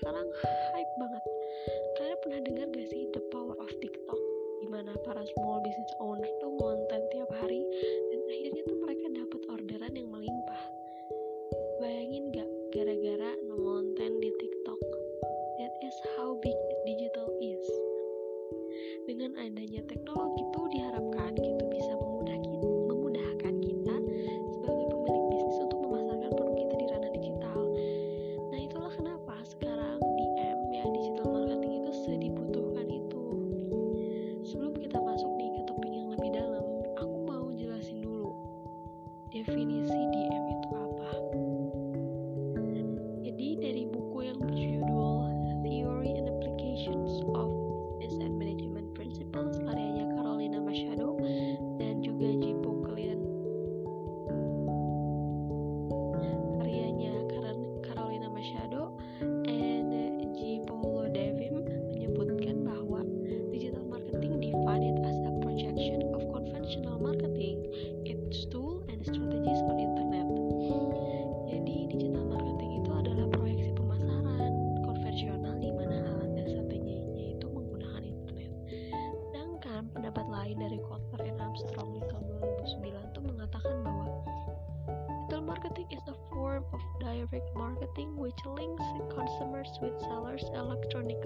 sekarang 0.00 0.28
electronic 90.54 91.24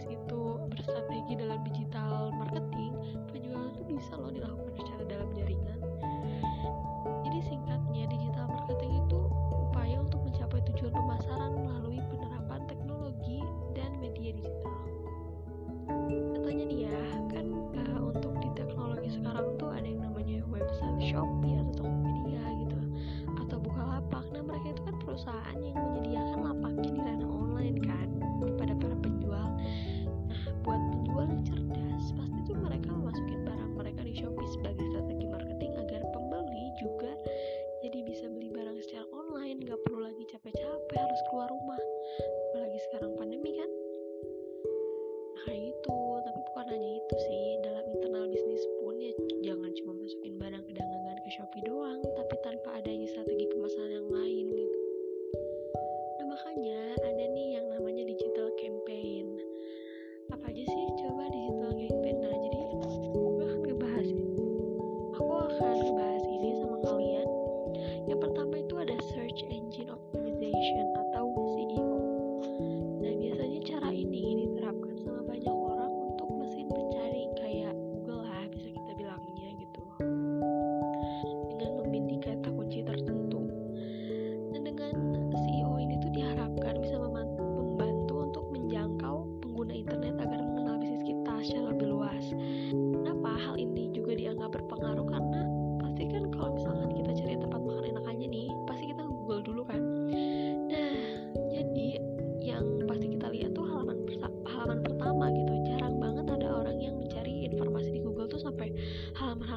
bisnis 0.00 0.16
itu 0.16 0.56
berstrategi 0.72 1.32
dalam 1.36 1.60
digital 1.60 2.32
marketing, 2.32 2.96
penjualan 3.28 3.68
itu 3.76 3.84
bisa 4.00 4.16
loh 4.16 4.32
dilakukan 4.32 4.72
secara 4.80 5.02
dalam 5.04 5.28
jaringan. 5.36 5.78
Jadi 7.28 7.38
singkatnya, 7.44 8.08
digital 8.08 8.48
marketing 8.48 8.96
itu 9.04 9.20
upaya 9.52 10.00
untuk 10.00 10.24
mencapai 10.24 10.64
tujuan 10.72 10.92
pemasaran 10.96 11.52
melalui 11.52 12.00
penerapan 12.08 12.60
teknologi 12.64 13.44
dan 13.76 13.92
media 14.00 14.32
digital. 14.40 14.80
Contohnya 16.08 16.64
nih 16.64 16.80
ya, 16.88 17.00
kan 17.28 17.46
uh, 17.76 18.00
untuk 18.08 18.32
di 18.40 18.48
teknologi 18.56 19.08
sekarang 19.20 19.52
tuh 19.60 19.68
ada 19.68 19.84
yang 19.84 20.00
namanya 20.00 20.40
website 20.48 21.12
Shopee 21.12 21.60
atau 21.60 21.84
Tokopedia 21.84 22.44
gitu, 22.64 22.80
atau 23.36 23.56
Bukalapak. 23.60 24.24
Nah 24.32 24.42
mereka 24.48 24.72
itu 24.72 24.80
kan 24.80 24.96
perusahaan 24.96 25.58
yang 25.60 25.76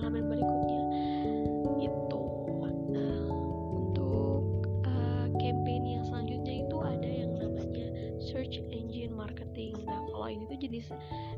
halaman 0.04 0.28
berikutnya. 0.28 0.84
Itu 1.80 2.24
nah, 2.92 3.24
untuk 3.72 4.44
uh, 4.84 5.28
campaign 5.40 5.84
yang 5.88 6.04
selanjutnya 6.04 6.68
itu 6.68 6.78
ada 6.84 7.08
yang 7.08 7.32
namanya 7.40 7.88
search 8.20 8.60
engine 8.68 9.16
marketing. 9.16 9.80
Nah 9.88 10.04
kalau 10.12 10.28
ini 10.28 10.44
tuh 10.52 10.60
jenis 10.60 10.92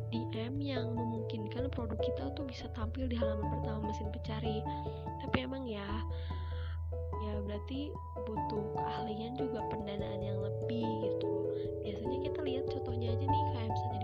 DM 0.09 0.57
yang 0.57 0.97
memungkinkan 0.97 1.69
produk 1.69 2.01
kita 2.01 2.33
tuh 2.33 2.49
bisa 2.49 2.65
tampil 2.73 3.05
di 3.05 3.13
halaman 3.13 3.45
pertama 3.61 3.85
mesin 3.93 4.09
pencari. 4.09 4.65
Tapi 5.21 5.45
emang 5.45 5.69
ya 5.69 5.85
ya 7.21 7.37
berarti 7.45 7.93
butuh 8.25 8.65
keahlian 8.81 9.37
juga 9.37 9.61
pendanaan 9.69 10.25
yang 10.25 10.41
lebih 10.41 10.89
gitu. 11.05 11.53
Biasanya 11.85 12.17
kita 12.25 12.39
lihat 12.41 12.65
contohnya 12.73 13.13
aja 13.13 13.25
nih 13.29 13.43
kayak 13.53 13.69
misalnya 13.69 13.94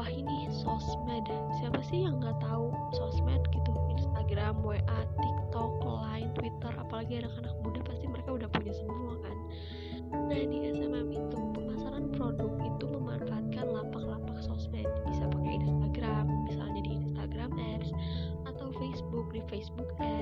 wah 0.00 0.08
ini 0.08 0.48
sosmed. 0.48 1.28
Siapa 1.60 1.84
sih 1.84 2.08
yang 2.08 2.24
nggak 2.24 2.40
tahu 2.40 2.72
sosmed 2.96 3.44
gitu? 3.52 3.68
Instagram 3.92 4.64
WA 4.64 5.00
TikTok 5.20 5.84
Line 5.84 6.32
Twitter 6.32 6.72
apalagi 6.80 7.20
anak-anak 7.20 7.52
muda 7.60 7.84
pasti 7.84 8.08
mereka 8.08 8.32
udah 8.32 8.48
punya 8.48 8.72
semua 8.72 9.20
kan? 9.20 9.36
Nah 10.32 10.40
di 10.40 10.72
SMM 10.72 11.08
itu 11.12 11.38
pemasaran 11.52 12.08
produk 12.16 12.48
itu 12.64 12.84
memanfaatkan 12.88 13.66
lapak-lapak 13.68 14.40
sosmed. 14.40 14.88
Bisa 15.04 15.28
pakai 15.28 15.60
Instagram 15.68 16.48
misalnya 16.48 16.80
di 16.80 16.92
Instagram 16.96 17.50
Ads 17.60 17.92
atau 18.48 18.72
Facebook. 18.80 19.28
Di 19.36 19.44
Facebook 19.52 19.92
Ads 20.00 20.19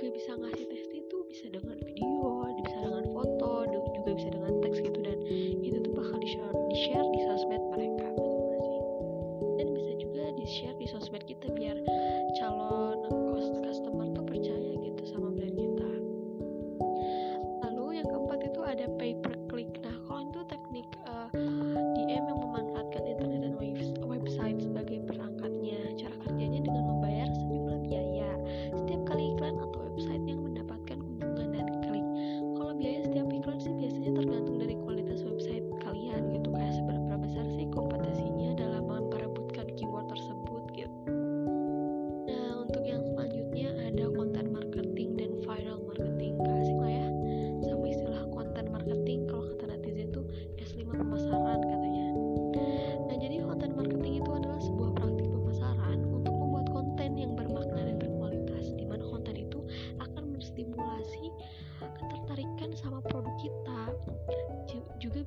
juga 0.00 0.16
bisa 0.16 0.32
ngasih 0.32 0.64
test 0.64 0.90
itu 0.96 1.16
bisa 1.28 1.44
dengan 1.52 1.76
video 1.84 2.48
bisa 2.64 2.76
dengan 2.88 3.04
foto 3.12 3.68
juga 3.68 4.16
bisa 4.16 4.32
dengan 4.32 4.56
teks 4.64 4.80
gitu. 4.80 4.96
Dan 4.96 5.18
itu 5.60 5.76
tuh 5.84 5.92
bakal 5.92 6.16
di 6.24 6.28
share 6.32 6.56
di 6.72 6.76
share 6.88 7.04
di 7.04 7.20
sosmed 7.28 7.59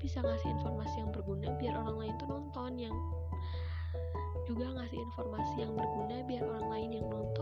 bisa 0.04 0.20
ngasih 0.20 0.52
informasi 0.60 1.00
yang 1.00 1.16
berguna 1.16 1.48
biar 1.56 1.80
orang 1.80 1.96
lain 1.96 2.14
tuh 2.20 2.28
nonton 2.28 2.76
yang 2.76 2.96
juga 4.44 4.68
ngasih 4.76 5.00
informasi 5.00 5.56
yang 5.64 5.72
berguna 5.72 6.16
biar 6.28 6.44
orang 6.44 6.68
lain 6.68 6.90
yang 7.00 7.08
nonton. 7.08 7.33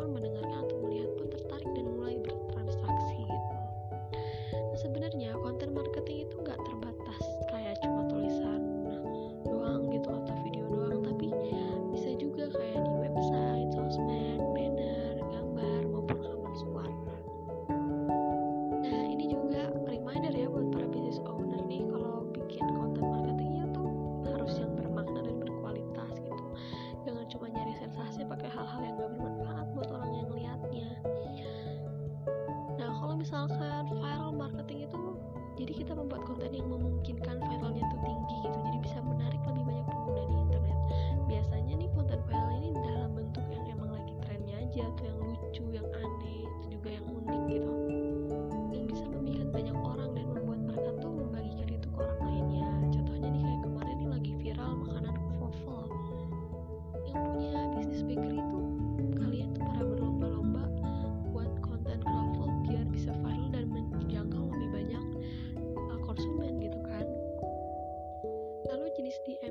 is 69.11 69.19
the 69.25 69.50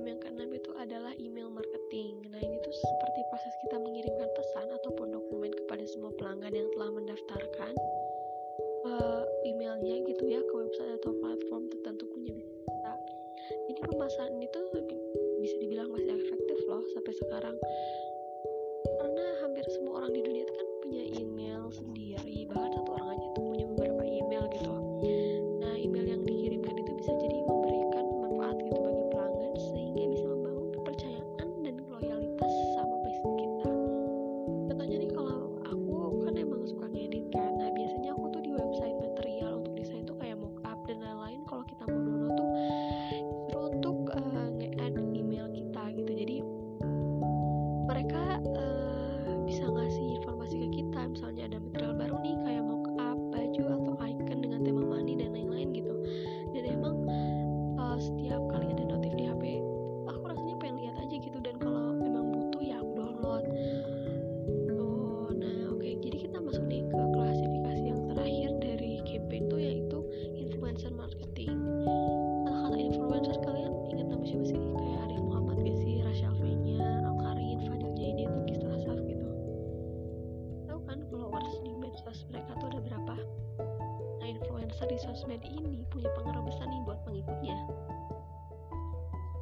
influencer 84.70 84.86
di 84.86 84.98
sosmed 85.02 85.42
ini 85.50 85.82
punya 85.90 86.06
pengaruh 86.14 86.46
besar 86.46 86.62
nih 86.70 86.78
buat 86.86 87.02
pengikutnya. 87.02 87.58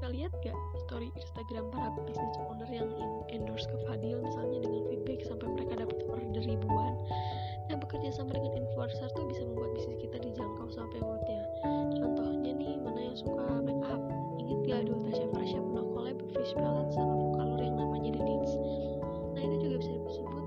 Kita 0.01 0.09
lihat 0.09 0.33
gak 0.41 0.57
story 0.89 1.13
Instagram 1.21 1.69
para 1.69 1.93
business 2.09 2.41
owner 2.49 2.65
yang 2.73 2.89
endorse 3.29 3.69
ke 3.69 3.77
Fadil 3.85 4.25
misalnya 4.25 4.65
dengan 4.65 4.89
feedback 4.89 5.21
sampai 5.29 5.53
mereka 5.53 5.85
dapat 5.85 6.01
order 6.09 6.41
ribuan. 6.49 6.97
Nah, 7.69 7.77
bekerja 7.77 8.09
sama 8.17 8.33
dengan 8.33 8.65
influencer 8.65 9.13
tuh 9.13 9.29
bisa 9.29 9.45
membuat 9.45 9.77
bisnis 9.77 10.01
kita 10.01 10.17
dijangkau 10.17 10.73
sampai 10.73 10.97
mulutnya. 11.05 11.45
Contohnya 12.01 12.51
nih, 12.57 12.81
mana 12.81 13.13
yang 13.13 13.17
suka 13.21 13.61
make 13.61 13.85
up? 13.85 14.01
Ingat 14.41 14.59
gak 14.65 14.81
dulu 14.89 15.13
Tasha 15.13 15.29
Prasha 15.29 15.61
pernah 15.61 15.85
collab 15.93 16.17
Fish 16.33 16.57
palette 16.57 16.93
sama 16.97 17.13
Vocalor 17.13 17.61
yang 17.61 17.77
namanya 17.77 18.17
The 18.17 18.23
Dance? 18.25 18.55
Nah, 19.37 19.43
itu 19.45 19.57
juga 19.61 19.77
bisa 19.77 19.93
disebut 19.93 20.38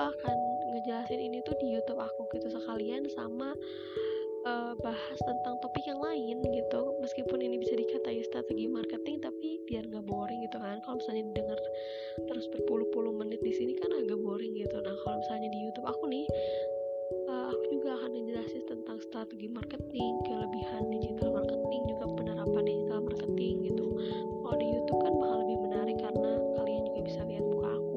akan 0.00 0.36
ngejelasin 0.72 1.20
ini 1.20 1.44
tuh 1.44 1.52
di 1.60 1.76
YouTube 1.76 2.00
aku 2.00 2.24
gitu 2.32 2.48
sekalian 2.48 3.04
sama 3.12 3.52
uh, 4.48 4.72
bahas 4.80 5.18
tentang 5.20 5.60
topik 5.60 5.84
yang 5.84 6.00
lain 6.00 6.40
gitu. 6.40 6.82
Meskipun 7.04 7.38
ini 7.44 7.60
bisa 7.60 7.76
dikatai 7.76 8.24
strategi 8.24 8.64
marketing 8.70 9.20
tapi 9.20 9.60
biar 9.68 9.84
nggak 9.88 10.04
boring 10.08 10.40
gitu 10.46 10.56
kan. 10.56 10.80
Kalau 10.84 10.96
misalnya 10.96 11.24
didengar 11.32 11.58
terus 12.28 12.46
berpuluh-puluh 12.54 13.12
menit 13.12 13.40
di 13.44 13.52
sini 13.52 13.76
kan 13.76 13.92
agak 13.92 14.18
boring 14.20 14.56
gitu. 14.56 14.76
Nah 14.80 14.94
kalau 15.04 15.20
misalnya 15.20 15.48
di 15.52 15.58
YouTube 15.68 15.86
aku 15.88 16.04
nih 16.08 16.26
uh, 17.28 17.46
aku 17.52 17.64
juga 17.78 17.90
akan 18.00 18.10
ngejelasin 18.16 18.62
tentang 18.70 18.98
strategi 19.02 19.48
marketing 19.50 20.12
kelebihan 20.24 20.82
digital 20.88 21.28
marketing 21.34 21.82
juga 21.90 22.04
penerapan 22.16 22.62
digital 22.64 23.00
marketing 23.04 23.54
gitu. 23.68 23.86
Kalau 24.40 24.56
di 24.56 24.66
YouTube 24.66 25.00
kan 25.04 25.14
bakal 25.18 25.38
lebih 25.44 25.58
menarik 25.68 25.98
karena 26.00 26.32
kalian 26.58 26.82
juga 26.88 27.00
bisa 27.06 27.20
lihat 27.28 27.44
muka 27.46 27.68
aku 27.76 27.89